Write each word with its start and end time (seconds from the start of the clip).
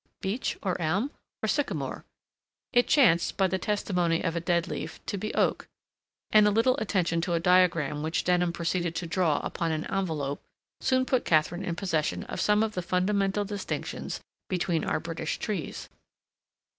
Beech 0.19 0.57
or 0.63 0.81
elm 0.81 1.11
or 1.43 1.47
sycamore? 1.47 2.03
It 2.73 2.87
chanced, 2.87 3.37
by 3.37 3.45
the 3.45 3.59
testimony 3.59 4.23
of 4.23 4.35
a 4.35 4.39
dead 4.39 4.67
leaf, 4.67 4.99
to 5.05 5.15
be 5.15 5.31
oak; 5.35 5.67
and 6.31 6.47
a 6.47 6.49
little 6.49 6.75
attention 6.77 7.21
to 7.21 7.33
a 7.33 7.39
diagram 7.39 8.01
which 8.01 8.23
Denham 8.23 8.51
proceeded 8.51 8.95
to 8.95 9.05
draw 9.05 9.37
upon 9.41 9.71
an 9.71 9.85
envelope 9.91 10.41
soon 10.79 11.05
put 11.05 11.23
Katharine 11.23 11.63
in 11.63 11.75
possession 11.75 12.23
of 12.23 12.41
some 12.41 12.63
of 12.63 12.73
the 12.73 12.81
fundamental 12.81 13.45
distinctions 13.45 14.19
between 14.49 14.83
our 14.83 14.99
British 14.99 15.37
trees. 15.37 15.87